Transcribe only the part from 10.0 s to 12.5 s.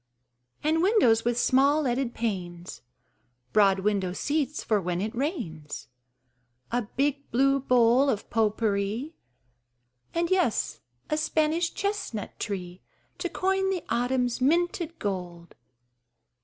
And yes, a Spanish chestnut